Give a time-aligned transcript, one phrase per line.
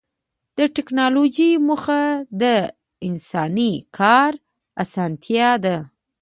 [0.57, 2.01] د ټکنالوجۍ موخه
[2.41, 2.43] د
[3.07, 4.31] انساني کار
[4.83, 5.77] اسانتیا ده.